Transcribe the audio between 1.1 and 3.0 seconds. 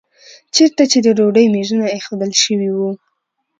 ډوډۍ میزونه ایښودل شوي وو.